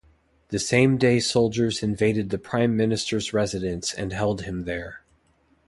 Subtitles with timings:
[0.47, 5.03] The same day soldiers invaded the Prime Minister's residence and held him there.